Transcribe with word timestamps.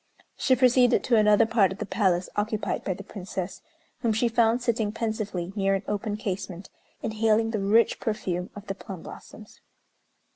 She 0.35 0.55
proceeded 0.55 1.03
to 1.03 1.15
another 1.15 1.45
part 1.45 1.71
of 1.71 1.77
the 1.77 1.85
palace 1.85 2.27
occupied 2.35 2.83
by 2.83 2.95
the 2.95 3.03
Princess, 3.03 3.61
whom 3.99 4.13
she 4.13 4.27
found 4.29 4.59
sitting 4.63 4.91
pensively 4.91 5.53
near 5.55 5.75
an 5.75 5.83
open 5.87 6.17
casement, 6.17 6.71
inhaling 7.03 7.51
the 7.51 7.59
rich 7.59 7.99
perfume 7.99 8.49
of 8.55 8.65
the 8.65 8.73
plum 8.73 9.03
blossoms. 9.03 9.61